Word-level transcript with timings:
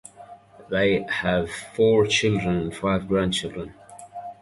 They 0.71 1.03
have 1.03 1.51
four 1.51 2.07
children 2.07 2.57
and 2.57 2.75
five 2.75 3.07
grandchildren. 3.07 3.75